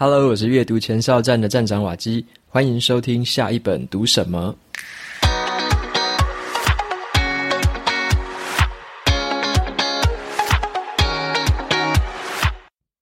[0.00, 4.54] Hello，我是阅读前哨站的站长瓦基，欢迎收听下一本读什么。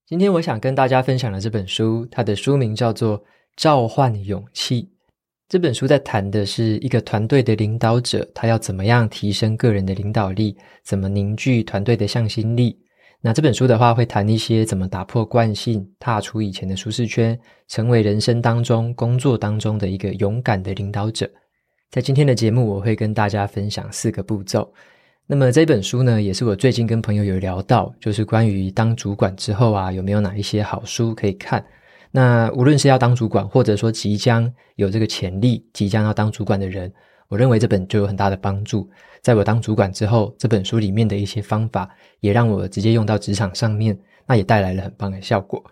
[0.06, 3.18] 今天我想跟大家分享的这本书，它的书名叫做
[3.56, 4.82] 《召唤勇气》。
[5.50, 12.74] 这本书在谈的是一个团队的领导者，他要怎么样提升个人的领导力，怎么凝聚团队的向心力。
[13.20, 21.28] 那这本书的话，会谈一些怎么打破惯性，踏出以前的舒适圈，成为人生当中、工作当中的一个勇敢的领导者。
[21.90, 24.72] 在今天的节目，我会跟大家分享四个步骤。
[25.26, 31.64] 那么这本书呢，也是我最近跟朋友有聊到，就是关于当主管之后啊，有没有哪一些好书可以看？
[32.12, 36.92] 那无论是要当主管，或者说即将有这个潜力，即将要当主管的人。
[37.28, 38.88] 我认为这本就有很大的帮助。
[39.22, 41.88] 在我当主管之后，这本书里面的一些方法
[42.20, 45.62] 也让我直接用到职场上面，那也带来了很棒的效果。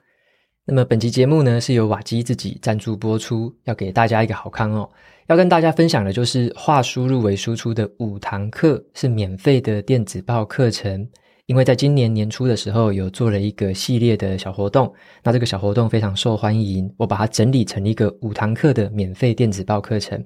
[0.67, 4.89] 那么本期节目呢，是由瓦基自己赞助播出，要给大家一个好康哦。
[5.27, 11.09] 要跟大家分享的就是化输入为输出的五堂课，是免费的电子报课程。
[11.47, 14.91] 因为在今年年初的时候有做了一个系列的小活动，
[15.23, 20.25] 那这个小活动非常受欢迎，我把它整理成一个五堂课的免费电子报课程。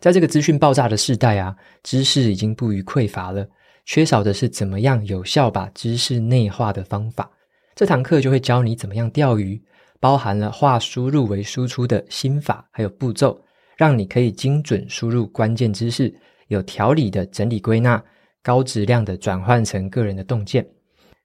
[0.00, 3.46] 在这个资讯爆炸的时代啊，知识已经不虞匮乏了，
[3.84, 7.30] 缺少的是怎么样有效把知识内化的方法。
[7.74, 9.62] 这堂课就会教你怎么样钓鱼，
[10.00, 13.38] 包含了化输入为输出的心法，还有步骤，
[13.76, 16.14] 让你可以精准输入关键知识，
[16.48, 18.02] 有条理的整理归纳，
[18.42, 20.66] 高质量的转换成个人的洞见。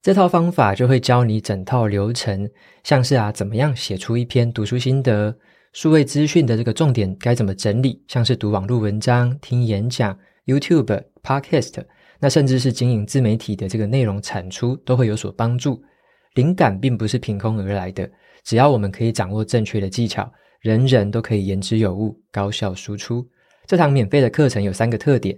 [0.02, 2.50] 这套方法就会教你整套流程，
[2.84, 5.34] 像是啊，怎么样写出一篇读书心得。
[5.76, 8.02] 数位资讯的这个重点该怎么整理？
[8.08, 11.84] 像是读网络文章、听演讲、YouTube、Podcast，
[12.18, 15.84] 那甚至是经营自媒体的这个内容产出，都会有所帮助。
[16.36, 18.10] 灵感并不是凭空而来的，
[18.46, 23.28] 只要我们可以掌握正确的技巧，人人都可以言之有物、高效输出。
[23.68, 25.38] 这堂免费的课程有三个特点：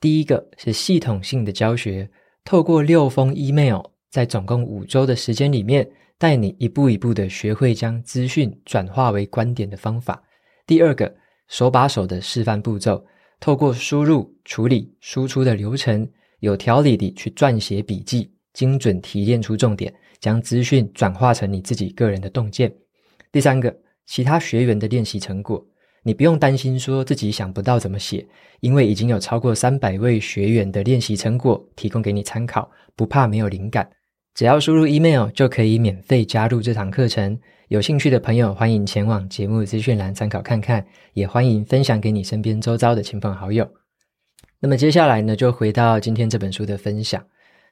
[0.00, 2.08] 第一个是系统性的教学，
[2.42, 5.86] 透过六封 email，在总共五周的时间里面。
[6.18, 10.22] 带你一步一步的学会将资讯转化为观点的方法。
[10.66, 11.14] 第二个，
[11.48, 13.04] 手把手的示范步骤，
[13.40, 16.08] 透过输入、处理、输出的流程，
[16.40, 22.72] 有条理地去撰写笔记，精准提炼出重点，将资讯转化成你自己个人的洞见。
[23.30, 23.76] 第三个，
[24.06, 25.66] 其他学员的练习成果，
[26.02, 28.26] 你不用担心说自己想不到怎么写，
[28.60, 33.90] 因为已经有超过三百位学员的练习成果提供给你参考，不怕没有灵感。
[34.34, 37.38] 只要输入 email 就可以免费加入这堂课程。
[37.68, 43.64] 有兴趣的朋友欢迎前往节目资讯栏参考看看，也欢迎分享给你身边周遭的亲朋好友。
[44.58, 47.24] 那么接下来呢，就回到今天这本书的分享。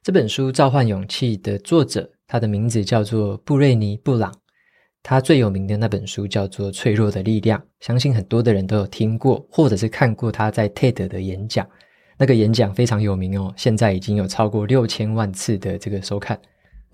[0.03, 4.33] 这本书《召唤勇气》的作者，他的名字叫做布瑞尼·布朗。
[5.01, 11.67] 他最有名的那本书叫做《脆弱的力量》，相信很多的人都有听过，或者是看过他在 TED 的演讲。
[12.17, 16.39] 那个演讲非常有名哦，现在已经有超过六千万次的这个收看。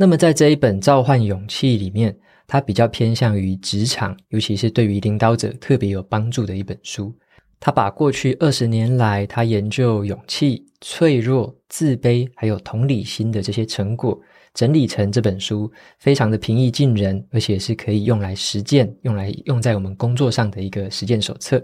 [0.02, 2.18] 那么，在这一本《召唤勇气》里面，
[2.48, 7.14] 它比较偏向于职场，尤其是对于领导者特别有帮助的一本书。
[7.60, 14.18] 他把过去二十年来他研究勇气、脆弱、自卑还有同理心的这些成果，
[14.54, 21.62] 整理成这本书，非常的平易近人，而且是可以用来实践、用来用在我们工作上的一个实践手册。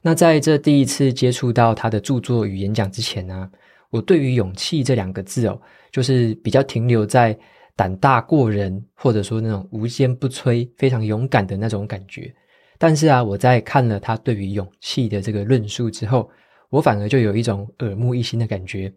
[0.00, 3.50] 那在这第一次接触到他的著作与演讲之前呢，
[3.90, 7.36] 我对于勇气这两个字哦，就是比较停留在。
[7.76, 12.32] 胆大过人，或者说那种无坚不摧、非常勇敢的那种感觉。
[12.78, 16.30] 但是啊，我在看了他对于勇气的这个论述之后，
[16.70, 18.92] 我反而就有一种耳目一新的感觉。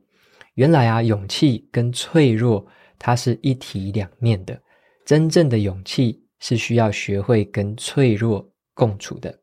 [0.56, 2.66] 原来啊，勇气跟脆弱
[3.00, 4.60] 它是一体两面的。
[5.06, 9.40] 真正的勇气是需要学会跟脆弱共处的。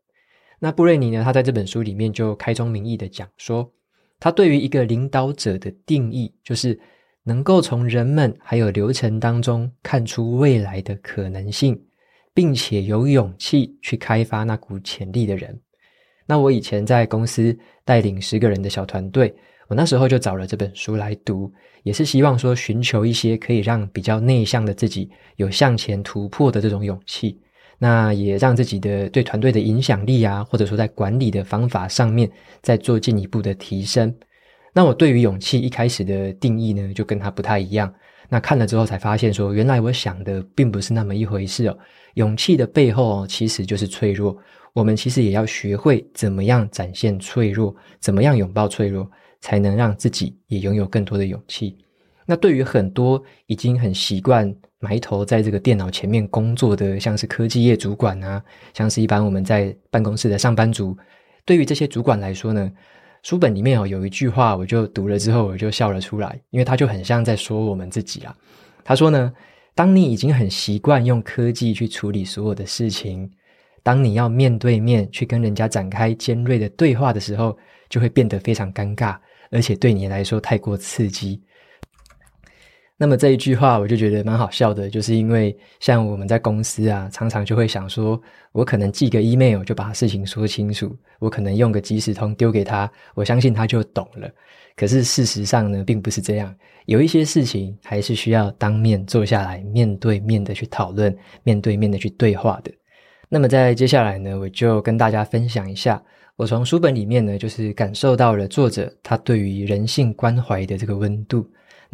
[0.61, 3.69] 那布瑞尼呢，他在这本书里面就开宗明义的讲说，
[4.21, 6.79] 他对于一个领导者的定义就是。
[7.27, 11.83] 能够从人们还有流程当中看出未来的可能性，
[12.35, 15.59] 并且有勇气去开发那股潜力的人。
[16.27, 19.35] 那我以前在公司带领十个人的小团队，
[19.69, 21.51] 我那时候就找了这本书来读，
[21.83, 27.41] 也是希望说寻求一些可以让比较内向的自己有向前突破的这种勇气，
[27.79, 32.31] 那也让自己的对团队的影响力啊，或者说在管理的方法上面
[32.61, 34.15] 再做进一步的提升。
[34.75, 37.91] 那我对于勇气一开始的定义呢，就跟他不太一样。
[38.29, 41.79] 那看了之后才发现说，原来我想的并不是那么一回事哦。
[42.15, 44.37] 勇气的背后哦，其实就是脆弱。
[44.73, 49.09] 我们其实也要学会怎么样展现脆弱，怎么样拥抱脆弱，
[49.41, 51.79] 才能让自己也拥有更多的勇气。
[52.27, 58.43] 那对于很多已经很习惯埋头在这个电脑前面工作的，像是科技业主管啊，
[58.73, 60.97] 像是一般我们在办公室的上班族，
[61.45, 62.73] 对于这些主管来说呢，
[63.25, 68.37] 书本里面有一句话，我就读了之后我就笑了出来，因为他就很像在说我们自己啊。
[68.85, 69.33] 他说呢，
[69.75, 73.31] 当你已经很习惯用科技去处理所有的事情，
[73.83, 77.57] 当你要面对面去跟人家展开尖锐的对话的时候，
[77.89, 79.17] 就会变得非常尴尬，
[79.51, 81.41] 而且对你来说太过刺激。
[82.97, 88.21] 那么这一句话我就觉得蛮好笑的，就是因为像我们在公司啊，常常就会想说，
[88.53, 94.31] 我可能寄个 email 就把事情说清楚，我可能用个即时通丢给他，我相信他就懂了。
[94.77, 96.55] 可是事实上呢，并不是这样，
[96.87, 102.71] 有一些事情还是需要当面坐下来，面对面的去讨论，面对面的去对话的。
[103.29, 106.01] 那么在接下来呢，我就跟大家分享一下，
[106.37, 111.45] 我从书本里面呢，就是感受到了作者他对于人性关怀的这个温度。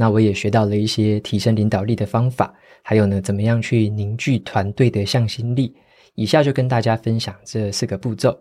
[0.01, 5.77] 那我也学到了一些提升领导力的方法，还有呢，怎么样去凝聚团队的向心力。
[6.15, 8.35] 以下就跟大家分享这四个步骤。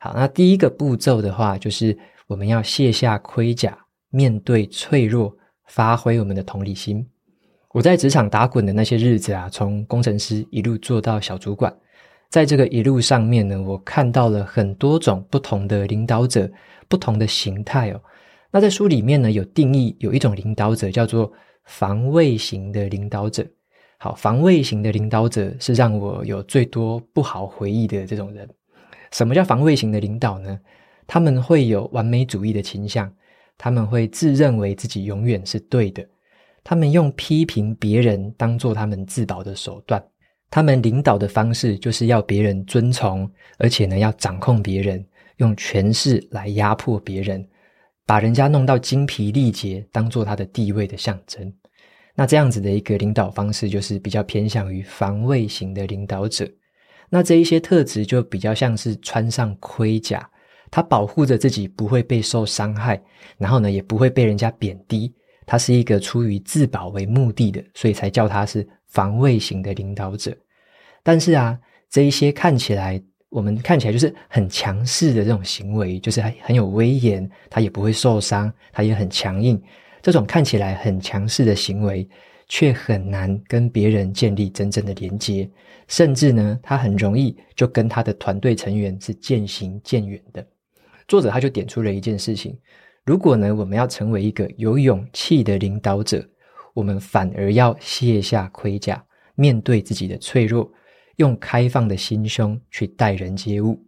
[0.00, 3.78] 好，那第一个步骤的话，就是我们要卸下盔甲，
[4.10, 5.32] 面对脆弱，
[5.68, 7.06] 发挥我们的同理心。
[7.70, 11.72] 我在职场打滚的那些日子啊，从工程师一路做到小主管，
[12.28, 16.50] 在这个一路上面呢，我看到了很多种不同的领导者，
[16.88, 18.00] 不同的形态哦。
[18.50, 21.30] 那在书里面呢，有定义，有一种领导者叫做
[21.64, 23.46] 防卫型的领导者。
[23.98, 28.48] 好，防卫型的领导者是让我有最多不好回忆的这种人。
[29.10, 30.58] 什么叫防卫型的领导呢？
[31.06, 33.10] 他们会有完美主义的倾向，
[33.56, 36.04] 他们会自认为自己永远是对的，
[36.62, 40.02] 他们用批评别人当做他们自保的手段，
[40.50, 45.04] 他们领导的方式就是要别人遵从，而且呢，要掌控别人，
[45.36, 47.46] 用权势来压迫别人。
[48.06, 51.52] 把人家弄到精疲力竭，当做他的地位的象征。
[52.14, 56.48] 那这样子的一个领导方式，就是比较偏向于防卫型的领导者。
[57.10, 60.30] 那这一些特质就比较像是穿上盔甲，
[60.70, 63.02] 他保护着自己不会被受伤害，
[63.38, 65.12] 然后呢，也不会被人家贬低。
[65.44, 70.36] 他是一个出于自保为目的的，所以才叫他是防卫型的领导者。
[71.02, 71.58] 但是啊，
[71.90, 73.02] 这一些看起来。
[73.36, 79.62] 我们看起来就是很强势的这种行为，就是很有威严，他也不会受伤，他也很强硬。
[80.00, 82.08] 这种看起来很强势的行为，
[82.48, 85.46] 却很难跟别人建立真正的连接，
[85.86, 90.42] 甚至呢，他很容易就跟他的团队成员是渐行渐远的。
[91.06, 92.58] 作者他就点出了一件事情：
[93.04, 96.26] 如果呢，我们要成为一个有勇气的领导者，
[96.72, 99.04] 我们反而要卸下盔甲，
[99.34, 100.72] 面对自己的脆弱。
[101.16, 103.82] 用开放的心胸去待人接物，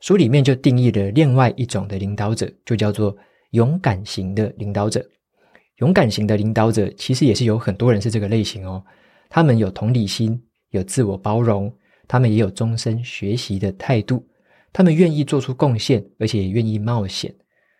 [0.00, 3.16] 书里面就定义了另外一种的领导者，就叫做
[3.50, 5.04] 勇敢型的领导者。
[5.76, 8.84] 勇敢型的领导者其实也是有很多人是这个类型哦。
[9.28, 10.40] 他们有同理心，
[10.70, 11.72] 有自我包容，
[12.06, 14.26] 他们也有终身学习的态度，
[14.72, 17.34] 他们愿意做出贡献，而且也愿意冒险。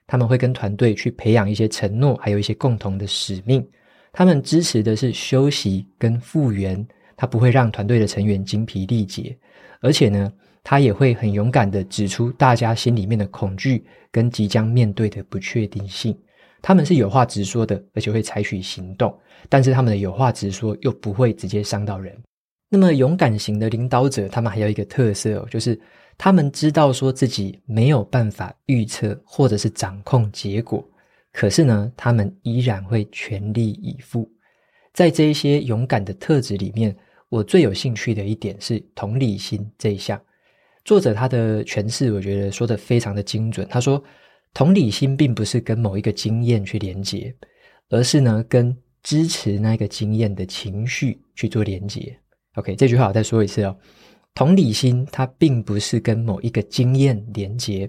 [0.07, 3.65] 他们会跟团队去培养一些承诺，还有一些共同的使命。
[4.13, 6.85] 他们支持的是休息跟复原。
[7.21, 9.37] 他不会让团队的成员精疲力竭，
[9.83, 10.33] 而且呢，
[10.65, 16.19] 他也会很勇敢地指出大家心里面的恐惧跟即将面对的不确定性。
[16.63, 19.15] 他们是有话直说的，而且会采取行动，
[19.51, 22.19] 但是他们的有话直说又不会直接伤到人。
[22.71, 25.79] 那么勇敢型的领导者，他们还有一个特色哦，就是
[26.17, 30.83] 他们知道说自己没有办法预测或者是掌控结果，
[31.35, 34.27] 可是呢，他们依然会全力以赴。
[34.95, 36.97] 在这一些勇敢的特质里面，
[37.31, 40.21] 我最有兴趣的一点是同理心这一项。
[40.85, 43.67] 作者他的诠释，我觉得说得非常的精准。
[43.71, 44.03] 他说，
[44.53, 47.33] 同理心并不是跟某一个经验去连接，
[47.89, 52.19] 而是呢跟支持那个经验的情绪去做连接。
[52.55, 53.77] OK，这句话我再说一次哦。
[54.35, 57.89] 同理心它并不是跟某一个经验连接，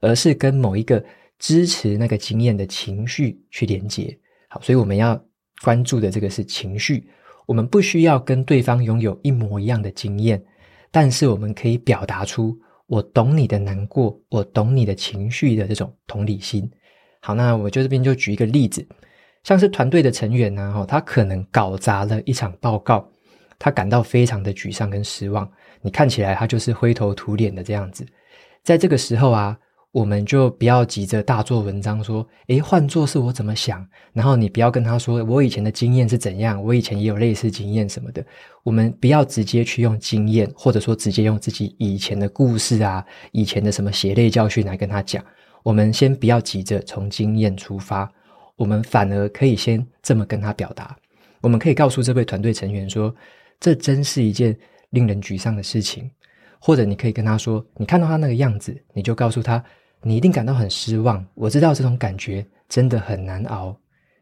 [0.00, 1.02] 而是跟某一个
[1.38, 4.14] 支持那个经验的情绪去连接。
[4.48, 5.18] 好，所以我们要
[5.62, 7.08] 关注的这个是情绪。
[7.46, 10.42] 我们不需要跟对方拥有一模一样的经验，
[10.90, 16.70] 但是我们可以表达出我懂你的难过，我懂你的情绪的这种同理心。
[17.20, 18.86] 好，那我就这边就举一个例子，
[19.42, 23.06] 像是团队的成员呢，他可能搞砸了一场报告，
[23.58, 25.50] 他感到非常的沮丧跟失望，
[25.82, 28.06] 你看起来他就是灰头土脸的这样子，
[28.62, 29.58] 在这个时候啊。
[29.94, 38.26] 我们就不要急着大做文章，说，诶，换作是我怎么想，然后你不要跟他说我以前的经验是怎样，我以前也有类似经验什么的。
[38.64, 45.24] 我们不要直接去用经验，或者说直接用自己以前的故事啊，以前的什么血泪教训来跟他讲。
[45.62, 48.10] 我们先不要急着从经验出发，
[48.56, 50.96] 我们反而可以先这么跟他表达。
[51.40, 53.14] 我们可以告诉这位团队成员说
[53.60, 54.58] ：“这真是一件
[54.90, 56.10] 令人沮丧的事情。”
[56.58, 59.62] 或者你可以跟他说：“你看到他那个样子，你就告诉他，
[60.04, 61.24] 你一定感到很失望。
[61.34, 63.76] 我知道这种感觉真的很难熬。”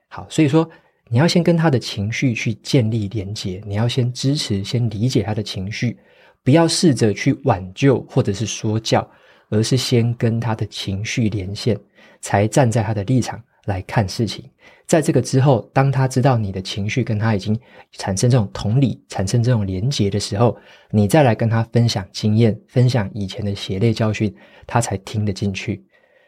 [0.08, 0.68] 好，所以说
[1.08, 5.98] 你要先跟他的情绪去建立连结，你要先支持、先理解他的情绪，
[6.44, 9.06] 不要试着去挽救或者是说教，
[9.48, 11.78] 而是先跟他的情绪连线，
[12.20, 14.44] 才站在他的立场来看事情。
[14.86, 17.58] 在这个之后，当他知道你的情绪跟他已经
[17.92, 20.56] 产生这种同理、产生这种连结的时候，
[20.90, 24.34] 你再来跟他分享经验、分享以前的血泪教训，
[24.66, 25.84] 他才听得进去。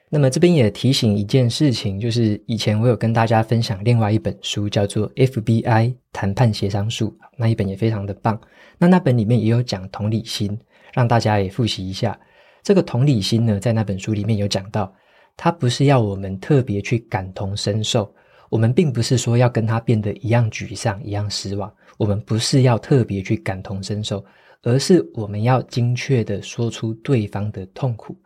[0.09, 8.41] 那么这边也提醒一件事情，就是以前我有跟大家分享另外一本书，叫做《FBI 谈判协商术》，那一本也非常的棒。
[8.79, 10.57] 那那本里面也有讲同理心，
[10.93, 12.19] 让大家也复习一下。
[12.63, 14.95] 这个同理心呢，在那本书里面有讲到，
[15.37, 18.15] 它不是要我们特别去感同身受，
[18.51, 24.25] 我们并不是说要跟他变得一样沮丧、一样失望，我们不是要特别去感同身受，
[24.63, 28.17] 而是我们要精确地说出对方的痛苦，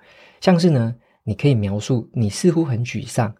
[0.40, 0.94] 像是呢。
[1.24, 3.30] 你可以描述你似乎很沮丧，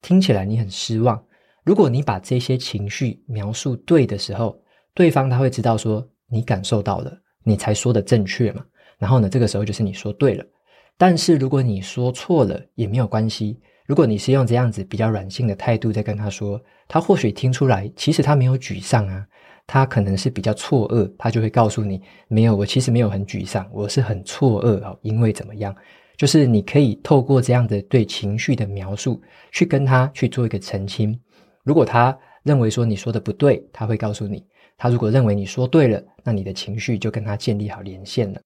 [0.00, 1.22] 听起来你很失望。
[1.62, 4.58] 如果你把这些情绪描述对的时候，
[4.94, 8.64] 对方他会知道说你感受到了，你才说的正确嘛。
[8.96, 10.46] 然后呢，这个时候就是你说对了。
[10.96, 13.60] 但是如果你说错了也没有关系。
[13.86, 16.58] 如果你是用这样子比较软性的态度在跟他说，
[16.88, 19.26] 他或许听出来其实他没有沮丧啊，
[19.66, 25.76] 他可能是比较错愕，他就会告诉你没有，我其实没有很沮丧，我是很错愕啊，因为怎么样？
[26.16, 29.20] 就是你可以透过这样的对情绪的描述，
[29.52, 31.14] 去跟他去做一个澄清。
[31.62, 34.38] 如果他认为说你说的不对，他会告诉你；
[34.78, 38.40] 他如果认为你说对了，那你的情绪就跟他建立好连线了。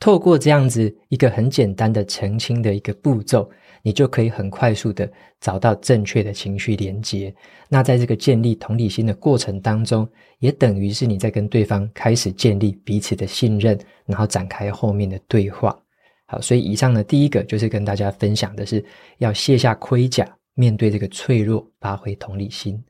[0.00, 3.48] 透过这样子一个很简单的澄清的一个步骤，
[3.82, 5.08] 你就可以很快速的
[5.40, 7.32] 找到正确的情绪连接。
[7.68, 15.78] 那在这个建立同理心的过程当中，也等于是你在跟对方开始建立彼此的信任，然后展开后面的对话。
[16.24, 18.82] 好，所以以上呢，第一个就是跟大家分享的是
[19.18, 22.82] 要卸下盔甲，面对这个脆弱，发挥同理心。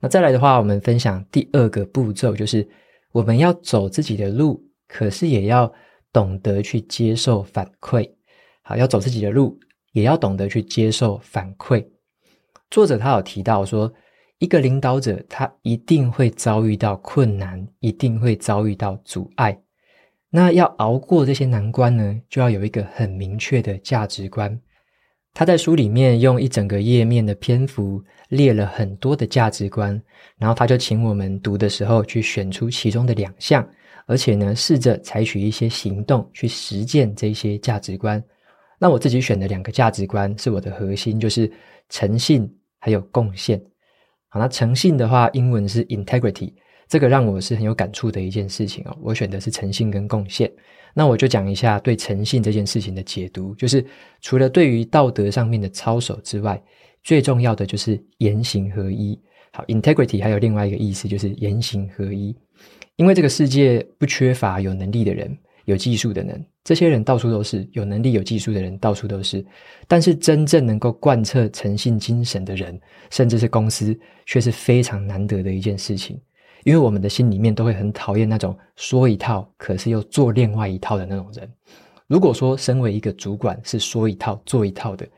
[0.00, 2.68] 那再来的话，我们分享第二个步骤，就是
[3.12, 5.72] 我们要走自己的路，可是也要
[6.12, 8.10] 懂得去接受反馈。
[8.62, 9.58] 好，要走自己的路，
[9.92, 11.86] 也要懂得去接受反馈。
[12.70, 13.92] 作者他有提到说，
[14.38, 19.60] 一个领导者他一定会遭遇到困难，一定会遭遇到阻碍。
[20.30, 24.60] 那要熬过这些难关呢，就要有一个很明确的价值观。
[25.34, 30.00] 他在书里面用一整个页面的篇幅列了很多的价值观，
[30.38, 33.68] 然后他就请我们读的时候去选出其中的两项，
[34.10, 38.20] 而且呢，试着采取一些行动去实践这些价值观。
[38.76, 41.48] 那我自己选的两个价值观是我的核心，就是
[41.90, 43.56] 诚信还有贡献。
[44.28, 46.52] 好，那诚信的话，英文是 integrity。
[46.88, 50.50] 这个让我是很有感触的一件事情哦，我选的是诚信跟贡献。
[50.92, 53.84] 那我就讲一下对诚信这件事情的解读，就是
[54.20, 56.60] 除了对于道德上面的操守之外，
[57.04, 59.16] 最重要的就是言行合一。
[59.52, 62.34] 好，integrity 还有另外一个意思就是言行合一，
[62.96, 69.44] 因为这个世界不缺乏有能力的人、有技术的人，这些人到处都是，有能力有技术的人到处都是，
[69.88, 72.80] 但是真正能够贯彻诚信精神的人，
[73.10, 76.20] 甚至是公司，却是非常难得的一件事情。
[76.64, 81.50] 因为我们的心里面都会很讨厌那种说一套，可是又做另外一套的那种人。
[82.06, 85.08] 如果说身为一个主管是说一套做一套的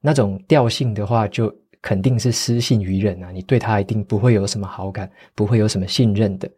[0.00, 1.52] 那种调性的话，就
[1.82, 3.30] 肯定是失信于人啊！
[3.30, 6.50] 你对他一定不会有什么好感，不会有什么信任的。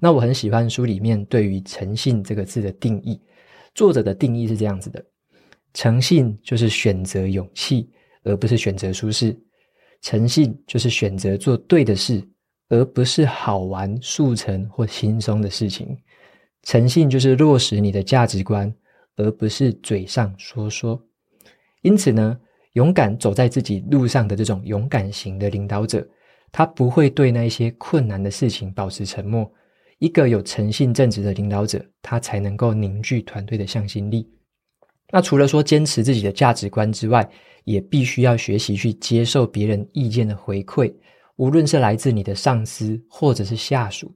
[0.00, 3.20] 那我很喜欢书里面对于诚信这个字的定义，
[3.74, 5.04] 作者的定义是这样子的：
[5.74, 7.90] 诚信就是选择勇气，
[8.22, 9.32] 而不是选择舒适；
[10.00, 12.26] 诚信就是选择做对的事。
[12.70, 15.96] 而不是好玩、速成或轻松的事情。
[16.64, 18.70] 诚信就是落实你的价值观，
[19.16, 21.02] 而不是嘴上说说。
[21.80, 22.38] 因此呢，
[22.78, 26.06] 勇敢走在自己路上的这种勇敢型的领导者，
[26.52, 29.50] 他不会对那些困难的事情保持沉默。
[29.98, 34.30] 一个有诚信正直的领导者，他才能够凝聚团队的向心力。
[35.10, 37.28] 那除了说坚持自己的价值观之外，
[37.64, 40.94] 也必须要学习去接受别人意见的回馈。
[41.34, 44.14] 无论是来自你的上司或者是下属，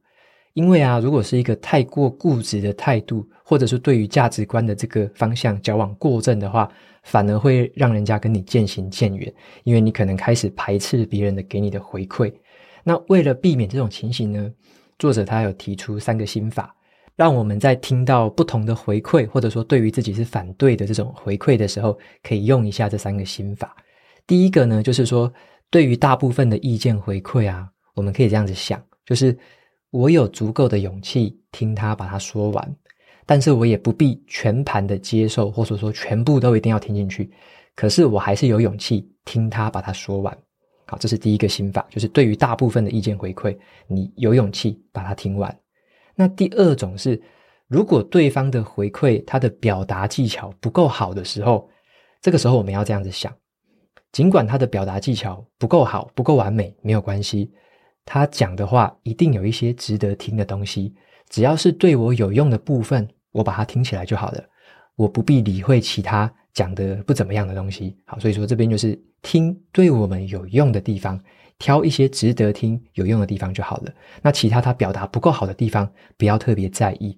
[0.53, 6.71] 因为啊，如果是一个太过固执的态度，或者是对于价值观的这个方向矫枉过正的话，
[7.03, 9.33] 反而会让人家跟你渐行渐远，
[9.65, 12.33] 因为你可能开始排斥别人的给你的回馈。
[12.85, 14.53] 那为了避免这种情形呢，
[14.99, 16.75] 作者他有提出三个心法，
[17.17, 23.77] 让我们在听到不同的回馈，或者说对于自己是反对的这种回馈的时候，可以用一下这三个心法。
[24.27, 25.33] 第一个呢，就是说。
[25.73, 29.35] 对于大部分的意见回馈啊，我们可以这样子想：就是
[29.89, 32.77] 我有足够的勇气听他把它说完，
[33.27, 37.31] 但是我也不必全盘的接受，或者说全部都一定要听进去。
[37.75, 40.37] 可是我还是有勇气听他把它说完。
[40.87, 45.57] 好，这是第一个心法，就是对于大部分的意见回馈，你有勇气把它听完。
[46.15, 47.19] 那第二种是，
[47.69, 51.71] 如果对方的回馈他的表达技巧不够好的时候，
[52.21, 53.33] 这个时候我们要这样子想：
[54.11, 57.51] 尽管他的表达技巧不够好、不够完美，没有关系，
[58.05, 60.95] 他讲的话一定有一些值得听的东西。
[61.33, 64.45] 只要是对我有用的部分，我把它听起来就好了，
[64.95, 67.97] 我不必理会其他讲的不怎么样的东西。
[68.05, 71.19] 好，所以说这边就是听对我们有用的地方。
[71.59, 73.95] 挑一些值得听、有用的地方就好了。
[74.21, 77.17] 那其他他表达不够好的地方，不要特别在意。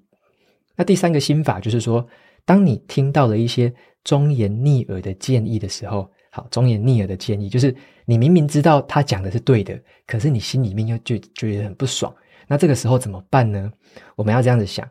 [0.76, 2.06] 那第三个心法就是说，
[2.44, 12.14] 当你听到了一些忠言逆耳的建议的时候，好，忠言逆耳的建议就是你明明知道他讲的是对的，可是你心里面又就觉得很不爽。
[12.49, 13.73] 那这个时候怎么办呢？
[14.17, 14.89] 我们要这样子想。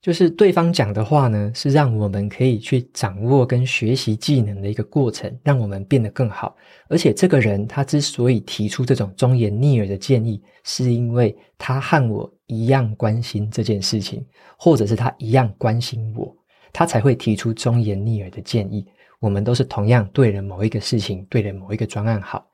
[0.00, 6.54] 就是对方讲的话呢，是让我们可以去掌握跟学习技能的一个过程，让我们变得更好。
[6.88, 14.24] 而且这个人他之所以提出这种忠言逆耳的建议，是因为他和我一样关心这件事情，
[14.56, 16.32] 或者是他一样关心我，
[16.72, 18.86] 他才会提出忠言逆耳的建议。
[19.18, 22.46] 我们都是同样对了某一个事情，对了某一个专案好。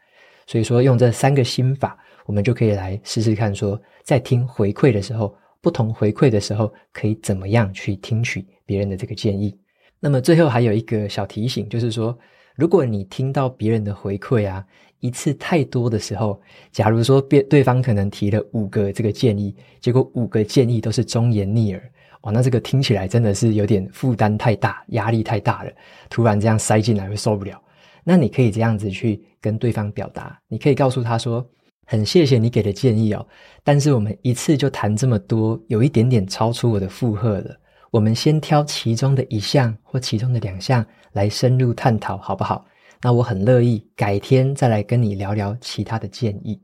[0.46, 5.34] 所以说，用这三个心法，我们就可以来试试看说，在听回馈的时候。
[5.64, 9.56] 不同回馈的时候，可以怎么样去听取别人的这个建议？
[10.00, 12.18] 那么最后还有一个小提醒，就是说，
[12.56, 14.66] 如果你听到别人的回馈啊，
[14.98, 25.70] 一次太多的时候，假如说别对方可能提了五个这个建议，结果五个建议都是忠言逆耳，哇，那这个听起来真的是有点负担太大，压力太大了。
[26.10, 27.62] 突然这样塞进来会受不了。
[28.04, 31.46] 那你可以这样子去跟对方表达，你可以告诉他说，
[31.86, 33.26] 很谢谢你给的建议哦，
[33.62, 37.56] 但是我们一次就谈这么多，有一点点超出我的负荷了。
[37.90, 42.64] 我们先挑其中的一项或其中的两项来深入探讨，好不好？
[43.02, 46.60] 那我很乐意改天再来跟你聊聊其他的建议。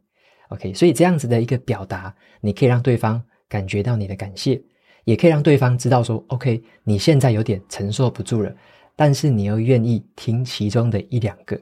[0.48, 4.58] OK，所以这样子的一个表达，你可以让对方感觉到你的感谢，
[5.04, 8.50] 也可以让对方知道说，OK，你现在有点承受不住了，
[8.98, 11.56] 但是你又愿意听其中的一两个。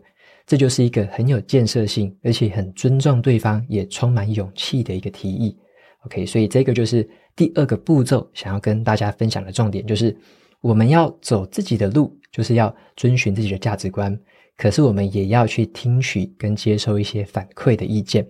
[0.46, 5.54] 这就是一个很有建设性，而且很尊重对方，也充满勇气的一个提议。
[6.06, 10.16] OK，所以这个就是第二个步骤，想要跟大家分享的重点，就是
[10.62, 14.18] 我们要走自己的路，就是要遵循自己的价值观。
[14.56, 18.26] 可是我们也要去听取跟接受一些反馈的意见。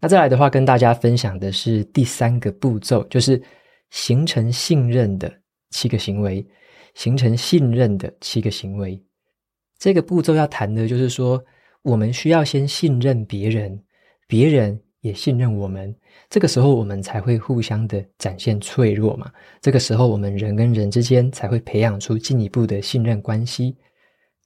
[0.00, 3.42] 那再来的话，跟大家分享的是第三个步骤，就是
[3.90, 5.30] 形成信任的
[5.72, 6.46] 七个行为，
[6.94, 9.00] 形成信任的七个行为。
[9.78, 11.42] 这个步骤要谈的就是说，
[11.82, 13.82] 我们需要先信任别人，
[14.26, 15.94] 别人也信任我们，
[16.28, 19.32] 这个时候我们才会互相的展现脆弱嘛。
[19.62, 23.76] 这个时候，我们人跟人之间才会培养出进一步的信任关系。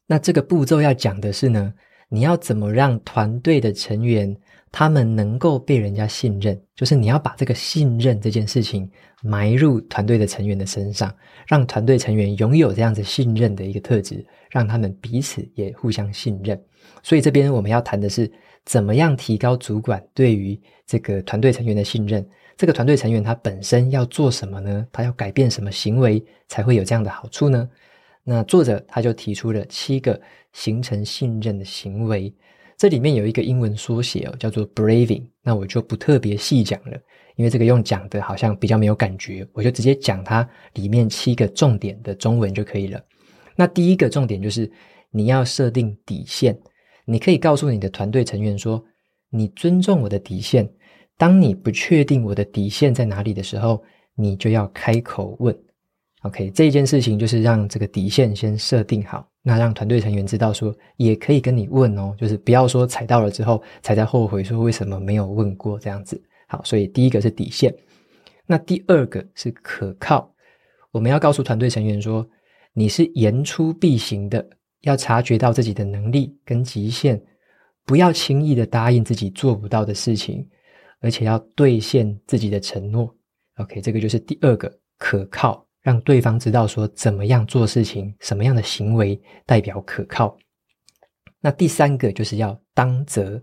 [0.07, 1.75] 那这个步骤要讲的是呢，
[2.09, 4.37] 你要怎么让团队的成员
[4.77, 8.91] 他们能够被人家信任，就是你要把这个信任这件事情
[9.23, 11.15] 埋入团队的成员的身上，
[11.47, 14.27] 让团队成员拥有这样子信任的一个特质。
[14.51, 16.61] 让他们彼此也互相信任，
[17.03, 18.31] 所以这边我们要谈的是
[18.65, 20.57] 怎么样提高主管对于
[20.87, 22.25] 这个团队成员的信任。
[22.57, 24.87] 这个团队成员他本身要做什么呢？
[24.93, 27.69] 他要改变什么行为才会有这样的好处呢？
[28.23, 30.21] 那作者他就提出了七个
[30.53, 32.33] 形成信任的行为，
[32.77, 35.25] 这里面有一个英文缩写哦，叫做 Braving。
[35.43, 36.99] 那我就不特别细讲了，
[37.37, 43.03] 因为这个用讲的好像比较没有感觉，我就直接讲它里面七个重点的中文就可以了。
[43.57, 44.71] 那第一个重点就是
[45.11, 46.59] 你要设定底线，
[47.05, 48.83] 你可以告诉你的团队成员说，
[49.31, 50.69] 你尊重我的底线。
[51.17, 53.81] 当你不确定我的底线在哪里的时候，
[54.17, 55.57] 你就要开口问。
[56.23, 66.21] OK，这一件事情就是让这个底线先设定好，那让团队成员知道说，也可以跟你问哦，就是不要说踩到了之后才在后悔说为什么没有问过这样子。
[66.49, 67.73] 好，所以第一个是底线，
[68.47, 70.35] 那第二个是可靠，
[70.91, 72.27] 我们要告诉团队成员说。
[72.77, 74.45] 你是言出必行的，
[74.81, 77.23] 要察觉到自己的能力跟极限，
[77.87, 80.45] 不要轻易的答应自己做不到的事情，
[80.99, 83.15] 而且要兑现自己的承诺。
[83.59, 90.37] OK，这个就是第二个可靠，让对方知道说怎么样做事情，什么样的行为代表可靠。
[91.41, 93.41] 那第三个就是要当责，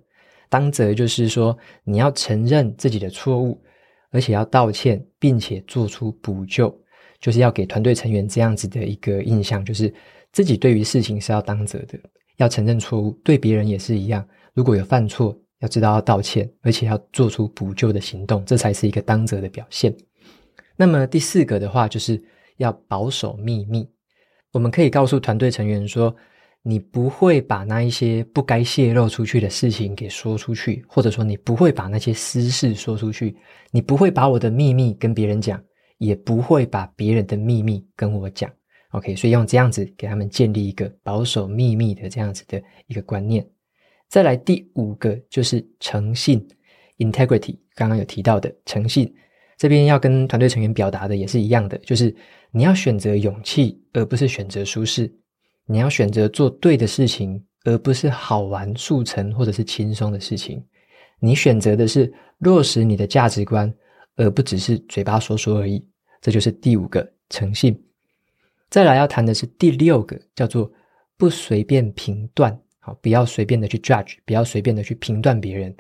[0.50, 3.62] 当责就是说你要承认自己的错误，
[4.10, 6.76] 而且要道歉，并且做出补救。
[7.20, 9.94] 就是要给团队成员这样子的一个印象，就是
[10.32, 11.96] 自己对于事情是要当责的，
[12.38, 14.28] 要承认错误，对别人也是一样。
[14.56, 19.96] 如果有犯错，要知道要道歉，而且要做出补救的行动，这才是一个当责的表现。
[20.76, 22.22] 那么第四个的话，就是
[22.58, 23.88] 要保守秘密。
[24.52, 26.16] 我们可以告诉团队成员说，
[26.64, 33.36] 你不会把那一些不该泄露出去的事情给说出去，或者说你不会把那些私事说出去，
[33.72, 35.64] 你不会把我的秘密跟别人讲，
[35.98, 38.52] 也不会把别人的秘密跟我讲。
[38.92, 43.46] OK，所以用这样子给他们建立一个保守秘密的这样子的一个观念。
[44.10, 46.46] 再来第五个就是诚信
[46.98, 49.12] （integrity），刚刚有提到的诚信，
[49.62, 52.12] 这边要跟团队成员表达的也是一样的，就是
[52.50, 55.08] 你要选择勇气，而不是选择舒适。
[55.68, 60.66] 你要选择做对的事情，而不是好玩、速成或者是轻松的事情。
[61.20, 63.72] 你选择的是落实你的价值观，
[64.16, 65.86] 而不只是嘴巴说说而已。
[66.22, 67.80] 这就是第五个诚信。
[68.68, 70.72] 再来要谈的是第六个，叫做
[71.18, 72.60] 不随便评断。
[72.80, 75.72] 好，不要随便的去 judge，不要随便的去评断别人。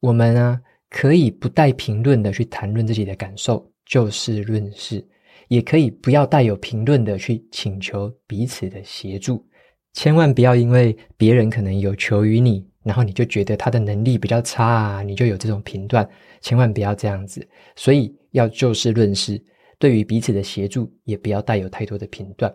[0.00, 0.60] 我们呢，
[0.92, 5.02] 可以不带评论的去谈论自己的感受，就事论事。
[5.48, 9.44] 也可以不要带有评论的去请求彼此的协助，
[9.92, 16.08] 千万不要因为别人可能有求于你，然后你就觉得他的能力比较差啊，你就有这种评断，
[16.40, 17.46] 千万不要这样子。
[17.76, 19.42] 所以要就事论事，
[19.78, 22.54] 对于彼此的协助也不要带有太多的评断。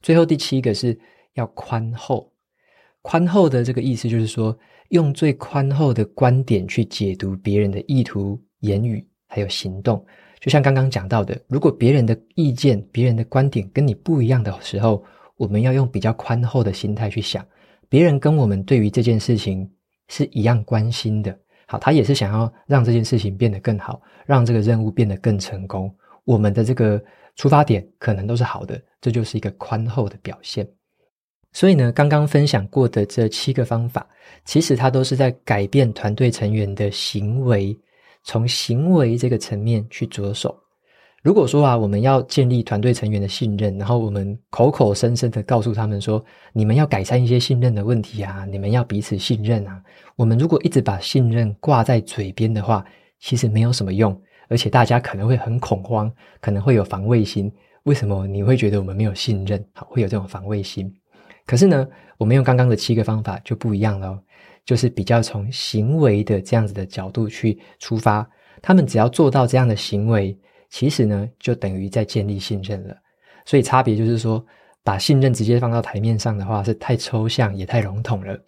[0.00, 0.98] 最后第七个是
[1.34, 2.32] 要宽厚，
[3.02, 4.58] 宽厚的这个意思就是说，
[4.92, 10.04] 用最宽厚的观点去解读别人的意图、言语还有行动。
[10.38, 15.02] 就像刚刚讲到的，如果别人的意见、别人的观点跟你不一样的时候，
[15.38, 17.42] 我们要用比较宽厚的心态去想，
[17.88, 19.66] 别人跟我们对于这件事情
[20.08, 21.34] 是一样关心的。
[21.66, 25.90] 好，他也是想要让这件事情变得更好，让这个任务变得更成功。
[26.24, 27.02] 我们的这个
[27.34, 30.68] 出发点可能都是好的，这就是一个宽厚的表现。
[31.52, 34.06] 所以呢，刚刚分享过的这七个方法，
[34.44, 37.78] 其实它都是在改变团队成员的行为。
[38.24, 40.56] 从行为这个层面去着手。
[41.24, 49.82] 如果说啊，我们要建立团队成员的信任，然后我们口口声声的告诉他们说，你们要改善一些信任的问题啊，你们要彼此信任啊。
[50.14, 52.84] 我们如果一直把信任挂在嘴边的话，
[53.18, 54.16] 其实没有什么用，
[54.48, 56.08] 而且大家可能会很恐慌，
[56.40, 57.52] 可能会有防卫心。
[57.82, 59.64] 为什么你会觉得我们没有信任？
[59.74, 60.92] 好，会有这种防卫心。
[61.46, 64.18] 可是呢，我们用刚刚的七个方法就不一样了。
[64.64, 68.24] 就是比较从行为的这样子的角度去出发，
[68.62, 70.38] 他们只要做到这样的行为，
[70.70, 72.96] 其实呢就等于在建立信任了。
[73.44, 74.44] 所以差别就是说，
[74.84, 78.38] 把信任直接放到台面上的话是太抽象也太笼统了。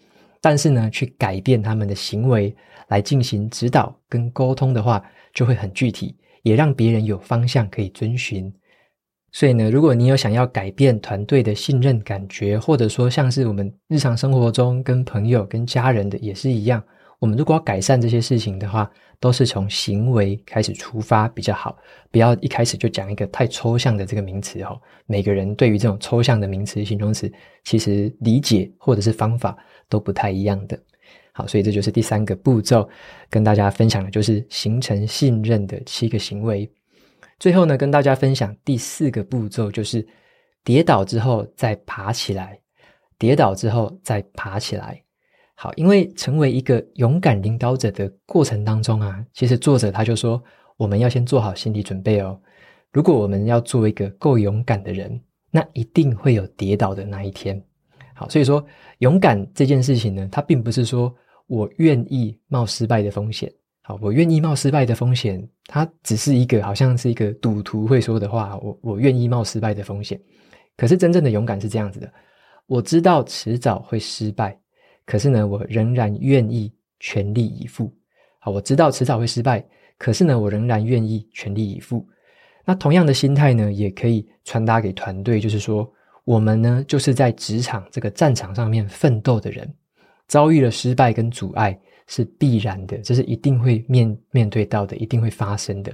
[0.40, 2.54] 但是呢，去改变他们的行为
[2.86, 8.54] 来进行指导跟沟通的话，就会很具体，也让别人有方向可以遵循。
[9.34, 16.80] 所以呢，如果你有想要改变团队的信任感觉，或者说像是我们日常生活中跟朋友、跟家人的也是一样，
[17.18, 21.76] 我们如果要改善这些事情的话，都是从行为开始出发比较好，
[22.12, 24.80] 不要一开始就讲一个太抽象的这个名词哦。
[25.06, 27.28] 每个人对于这种抽象的名词、形容词，
[27.64, 30.78] 其实理解或者是方法都不太一样的。
[31.32, 32.88] 好，所以这就是第三个步骤，
[33.28, 36.70] 跟大家分享的就是形成信任的七个行为。
[37.38, 40.06] 最后呢，跟大家分享第四个步骤，就是
[40.62, 42.58] 跌倒之后再爬起来，
[43.18, 45.02] 跌倒之后再爬起来。
[45.54, 50.42] 好，因为成为一个勇敢领导者的过程当中啊，其实作者他就说，
[50.76, 52.40] 我们要先做好心理准备哦。
[52.92, 55.20] 如果我们要做一个够勇敢的人，
[55.50, 57.62] 那一定会有跌倒的那一天。
[58.14, 58.64] 好，所以说
[58.98, 61.14] 勇敢这件事情呢，它并不是说
[61.46, 63.52] 我愿意冒失败的风险。
[63.86, 68.56] 好，我愿意冒失败的风险，它只是一个好像是一个赌徒会说的话。
[68.62, 70.18] 我我愿意冒失败的风险，
[70.74, 72.10] 可是真正的勇敢是这样子的：
[72.64, 74.58] 我知道迟早会失败，
[75.04, 77.94] 可是呢，我仍然愿意全力以赴。
[78.38, 79.62] 好，我知道迟早会失败，
[79.98, 82.08] 可是呢，我仍然愿意全力以赴。
[82.64, 85.86] 那同样的心态呢，也可以传达给团队，就是说，
[86.24, 89.70] 我们呢，就是在职场这个战场上面奋斗的人，
[90.26, 91.78] 遭遇了失败跟阻碍。
[92.06, 95.92] 是必然的，这是一定会面面对到的，一定会发生的。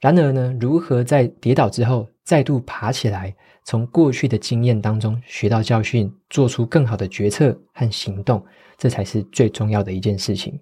[0.00, 8.44] 然而呢，如何在跌倒之后再度爬起来，从过去的经验当中学到教训，做出更好的决策和行动，
[8.76, 10.58] 这才是最重要的一件事情。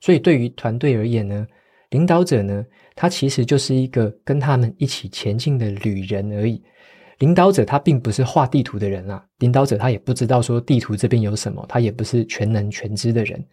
[0.00, 1.46] 所以，对于团队而言呢，
[1.90, 2.64] 领导者呢，
[2.96, 6.62] 他其实就是一个跟他们一起前进的旅人而已。
[7.18, 13.44] 领导者他并不是画地图的人啊，领导者他也不知道说地图这边有什么，他也不是全能全知的人。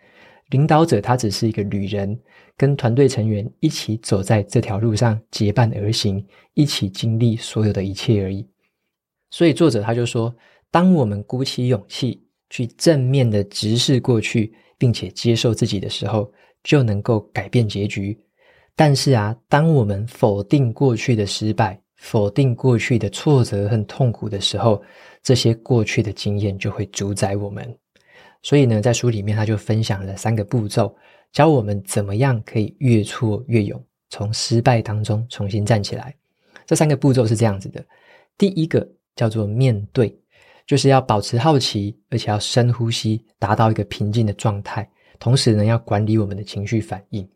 [0.49, 2.17] 领导者他只是一个旅人，
[2.55, 8.47] 跟团队成员一起走在这条路上，结伴而行，一起经历所有的一切而已。
[9.29, 10.33] 所以作者他就说，
[10.71, 16.31] 当我们鼓起勇气去正面的直视过去，并且接受自己的时候，
[16.63, 18.17] 就能够改变结局。
[18.73, 24.81] 但是啊，当我们否定过去的失败，否定过去的挫折和痛苦的时候，
[25.21, 27.77] 这些过去的经验就会主宰我们。
[28.47, 30.95] 所以呢，在书里面他就分享了三个步骤，
[31.33, 33.77] 教我们怎么样可以越挫越勇，
[34.09, 36.15] 从失败当中重新站起来。
[36.65, 37.85] 这三个步骤是这样子的：
[38.37, 40.17] 第一个叫做面对，
[40.65, 44.89] 就是要保持好奇，而且要深呼吸，达到一个平静的状态。
[45.19, 47.29] 同时呢，要管理我们的情绪反应。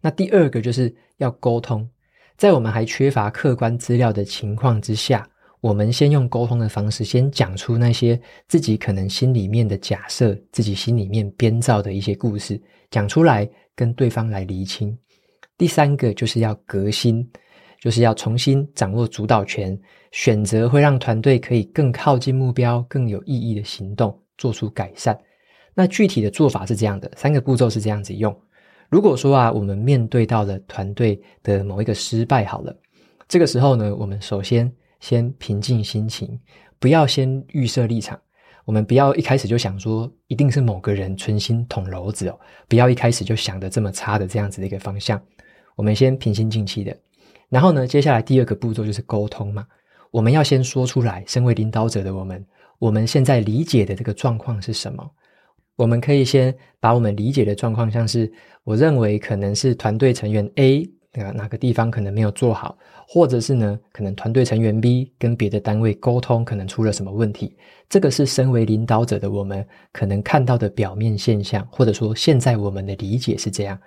[0.00, 1.88] 那第二个就是要沟通，
[2.36, 5.24] 在我们还缺乏客观资料的情况之下，
[5.60, 14.96] 我们先用沟通的方式，先讲出那些自己可能心里面的假设，自己心里面编造的一些故事，讲出来跟对方来厘清。
[15.56, 17.28] 第三个就是要革新。
[17.80, 19.78] 就是要重新掌握主导权，
[20.10, 25.16] 选择会让团队可以更靠近目标、更有意义的行动，做出改善。
[25.74, 28.36] 那具体的做法是这样的，三个步骤是这样子用。
[28.90, 32.76] 如果说啊，我们面对到了团队的某一个失败，好了，
[33.28, 34.68] 这个时候呢，我们首先
[35.00, 36.38] 先平静心情，
[36.78, 38.20] 不要先预设立场，
[38.64, 45.20] 我们不要一开始就想说一定是某个人存心捅娄子哦，不要一开始就想的这么差的这样子的一个方向，
[45.76, 46.96] 我们先平心静气的。
[47.48, 49.66] 然后呢，接下来第二个步骤就是沟通嘛。
[50.10, 52.44] 我们要先说出来，身为领导者的我们，
[52.78, 55.10] 我们现在理解的这个状况是什么？
[55.76, 58.30] 我们可以先把我们理解的状况，像是
[58.64, 67.56] 我认为可能是团队成员 A 哪哪个地方可能没有做好，或者是呢，可能团队成员 B 跟别的单位沟通可能出了什么问题。
[67.88, 73.78] 这个是身为领导者的我们可能看到的表面现象，或者说现在我们的理解是这样。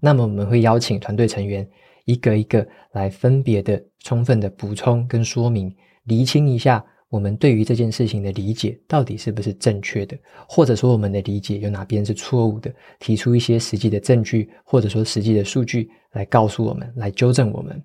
[0.00, 1.68] 那么我们会邀请团队成员。
[2.06, 5.72] 一个一个来分别的、充分的补充跟说明，
[6.04, 10.16] 厘清一下我们对于这件事情的理解到底是不是正确的，
[10.48, 17.82] 或者说我们的理解有哪边是错误的，提出一些实际的证据，或者说实际的数据来告诉我们，来纠正我们。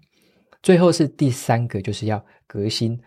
[0.61, 2.97] 最后是第三个，就是要革新。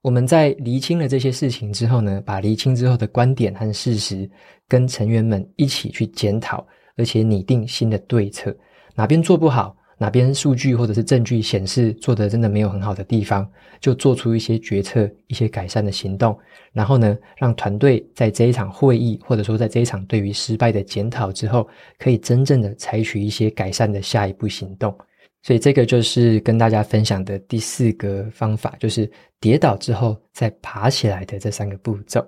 [0.00, 4.30] 我们在厘清了这些事情之后呢，把厘清之后的观点和事实
[4.68, 6.64] 跟成员们一起去检讨，
[6.96, 8.56] 而且拟定新的对策，
[8.94, 13.48] 哪边做不好，哪边数据或者是证据显示做的真的没有很好的地方，
[13.80, 16.36] 就做出一些决策、一些改善的行动，
[16.72, 24.92] 然后呢，让团队在这一场会议或者说在这一场对于失败的检讨之后，可以真正的采取一些改善的下一步行动。
[25.42, 32.26] 所以这个就是跟大家分享的第四个方法，就是跌倒之后再爬起来的这三个步骤。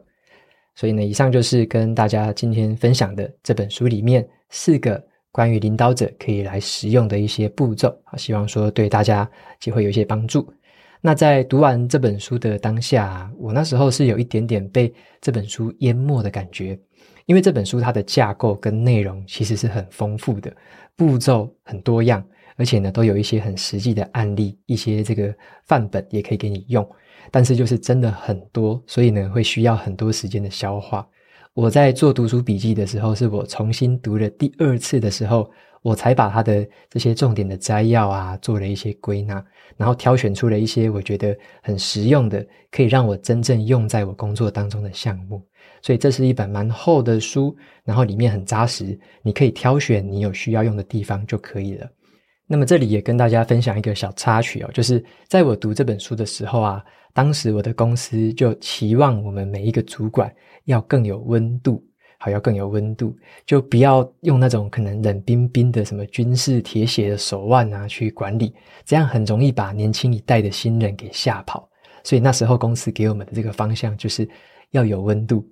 [0.75, 5.03] 所以呢，以上就是跟大家今天分享的这本书里面四个。
[5.37, 10.51] 关于领导者可以来使用的一些步骤，啊，希望说对大家就会有一些帮助。
[11.03, 16.79] 那在读完这本书的当下，我那时候是有一点点被这本书淹没的感觉，
[17.27, 20.51] 因为这本书它的架构跟内容其实是很丰富的，
[20.97, 22.25] 步骤很多样，
[22.57, 25.35] 而且呢都有一些很实际的案例，一些这个
[25.67, 26.89] 范本也可以给你用，
[27.31, 31.07] 但是就是真的很多，所以呢会需要很多时间的消化。
[31.57, 39.43] 我在做读书笔记的时候，是我重新读了第二次的时候，我才把它的这些重点的摘要啊，做了一些归纳，
[39.75, 45.43] 然后挑选出了一些我觉得很实用的，可以让我真正用在我工作当中的项目。
[45.81, 51.91] 所以这是一本蛮厚的书，然后里面很扎实，你可以挑选你有需要用的地方就可以了。
[52.47, 60.35] 那么这里也跟大家分享一个小插曲哦，就是在我读这本书的时候啊，当时我的公司就期望我们每一个主管。
[60.67, 61.81] 要更有温度，
[62.19, 68.53] 好，要更有温度，就不要用那种可能冷冰冰的什么军事铁血的手腕啊去管理，
[68.85, 71.69] 这样很容易把年轻一代的新人给吓跑。
[72.03, 74.29] 所以那时候公司给我们的这个方向就是
[74.73, 75.47] 要有温度。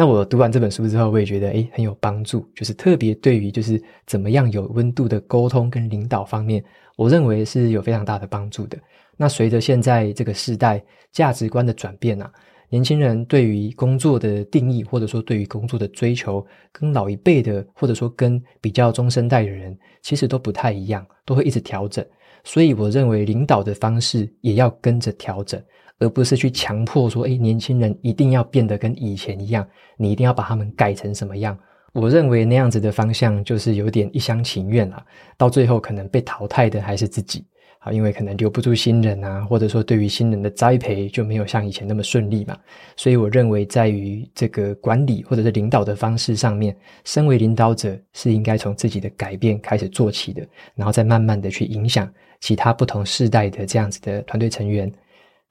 [0.00, 6.64] 那我读完这本书之后，我也觉得诶很有帮助，就是特别对于就是怎么样有温度的沟通跟领导方面，
[6.96, 8.78] 我认为是有非常大的帮助的。
[9.18, 10.82] 那随着现在这个时代
[11.12, 12.32] 价值观的转变啊。
[12.70, 22.02] 年轻人对于工作的定义，或者说对于工作的追求，跟老一辈的，或者说跟比较中生代的人，其实都不太一样，都会一直调整。
[22.42, 25.62] 所以我认为领导的方式也要跟着调整，
[26.00, 29.64] 而不是去强迫说，诶，年轻人一定要变得跟以前一样，
[29.96, 31.56] 你一定要把他们改成什么样。
[31.92, 35.00] 我认为那样子的方向就是有点一厢情愿了，
[35.36, 37.44] 到最后可能被淘汰的还是自己。
[37.80, 42.54] 啊，因为可能留不住新人啊，或者说对于新人的栽培就没有像以前那么顺利嘛，
[42.94, 52.06] 所以我认为在于这个管理或者是领导的方式上面，身为领导者是应该从自己的改变开始做起的，然后再慢慢的去影响
[52.40, 54.92] 其他不同世代的这样子的团队成员。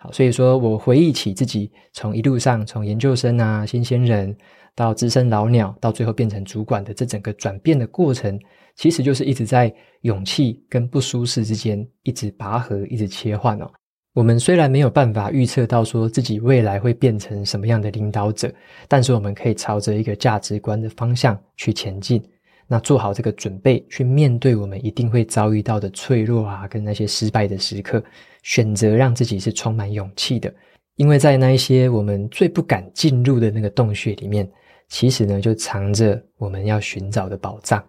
[0.02, 4.34] 好，所以说我回忆起自己从一路上从研究生啊、新鲜人
[4.74, 8.40] 到资深老鸟，到最后变成主管的这整个转变的过程，
[8.78, 13.70] 其实就是一直在勇气跟不舒适之间一直拔河、一直切换哦。
[14.14, 18.50] 我们虽然没有办法预测到说自己未来会变成什么样的领导者，
[18.88, 22.24] 但是我们可以朝着一个价值观的方向去前进。
[22.68, 28.02] 那做好这个准备，去面对我们一定会遭遇到的脆弱啊，跟那些失败的时刻，
[28.50, 30.52] 选择让自己是充满勇气的。
[30.96, 34.50] 因为在那一些我们最不敢进入的那个洞穴里面，
[34.88, 37.80] 其实呢，就藏着我们要寻找的宝藏。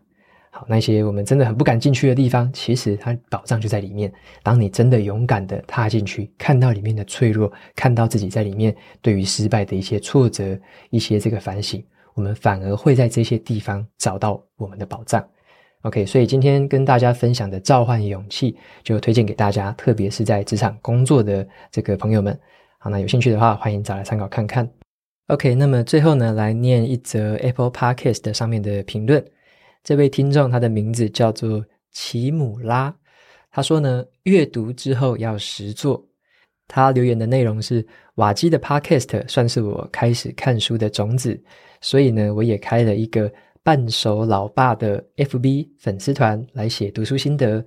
[0.51, 4.13] 好，那些我们真的很不敢进去的地方，其实它宝藏就在里面。
[4.43, 11.83] 当你真的勇敢的踏进去，看到里面的脆弱，看到自己在里面对于失败的一些挫折，一些这个反省。
[12.13, 15.27] 我们反而会在这些地方找到我们的宝藏。
[15.83, 22.39] OK，所以今天跟大家分享的召唤勇气，就推荐给大家，特别是在职场工作的这个朋友们。
[22.77, 24.71] 好，那有兴趣的话，欢迎找来参考看看。
[25.29, 29.25] OK，那么最后呢，来念一则 Apple Podcast 上面的评论。
[29.83, 32.95] 这位听众他的名字叫做奇姆拉，
[33.51, 36.05] 他说呢，阅读之后要实作。
[36.69, 37.85] 他留言的内容是：
[38.17, 41.43] 瓦基的 Podcast 算是我开始看书的种子，
[41.81, 47.65] 所以呢，我也开了一个半熟老爸的 FB 粉丝团来写读书心得。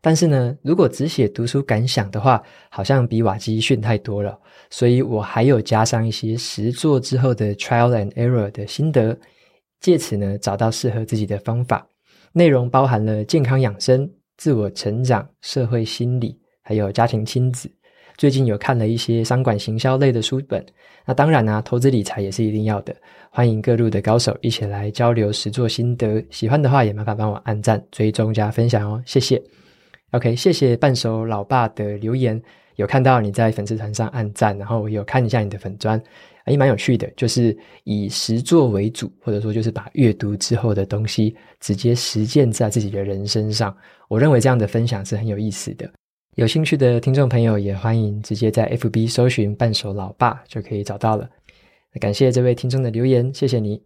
[0.00, 4.36] 但是呢，如果只写读书感想的话，好像比瓦基逊太多了，
[4.68, 9.16] 所以我还有加上一些实作之后的 trial and error 的心得，
[9.78, 11.86] 借此呢，找到适合自己的方法。
[12.32, 17.70] 内容包含了健康养生、自我成长、社会心理，还有家庭亲子。
[18.22, 20.64] 最近有看了一些商管行销类的书本，
[21.04, 22.94] 那当然啊，投资理财也是一定要的。
[23.30, 29.42] 欢迎各路的高手一起来交流实作心得，喜欢的话也麻烦帮我按赞、追踪加分享哦，谢谢。
[30.12, 32.40] OK，谢谢半熟老爸的留言，
[32.76, 36.00] 有看到你在粉丝团上按赞，然后我有看一下你的粉砖，
[36.46, 43.76] 也蛮有趣的，就是以实作为主，或者说就是把阅读之后的东西直接实践在自己的人身上。
[44.06, 45.90] 我认为这样的分享是很有意思的。
[46.36, 51.28] 有兴趣的听众朋友也欢迎直接在 FB 搜寻“半熟老爸”就可以找到了。
[52.00, 53.82] 感谢这位听众的留言，谢谢你。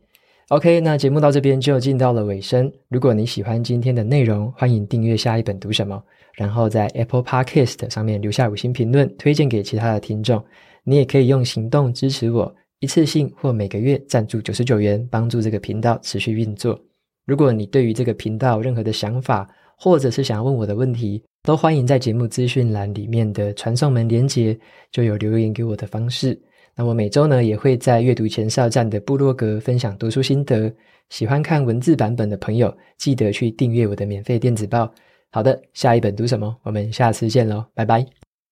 [0.50, 2.72] OK，那节目到这边就进到了尾声。
[2.88, 6.00] 如果你喜欢今天的内容，欢迎订阅下一本读什么，
[6.34, 10.40] 然后在 Apple Podcast 上面留下五星评论，推荐给其他的听众。
[10.84, 16.78] 你也可以用行动支持我，一次性或每个月赞助九十九元，帮助这个频道持续运作。
[17.24, 24.58] 如果你对于这个频道任何的想法，或者是想要问我的问题，都欢迎在节目资讯栏里面的传送门连接，
[24.90, 26.40] 就有留言给我的方式。
[26.74, 30.72] 那我每周呢也会在阅读前哨站的部落格分享读书心得。
[31.08, 34.92] 喜欢看文字版本的朋友，记得去订阅我的免费电子报。
[35.30, 36.56] 好的，下一本读什么？
[36.62, 38.15] 我们下次见喽，拜拜。